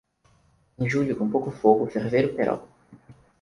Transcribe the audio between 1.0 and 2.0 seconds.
com pouco fogo